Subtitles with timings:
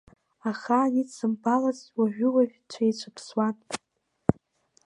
[0.49, 3.55] Ахаан идсымбалацыз, уажәы-уажә дцәеицәыԥсуан.